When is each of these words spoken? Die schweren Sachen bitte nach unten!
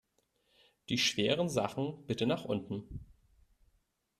Die 0.89 0.97
schweren 0.97 1.47
Sachen 1.47 2.07
bitte 2.07 2.25
nach 2.25 2.43
unten! 2.43 3.05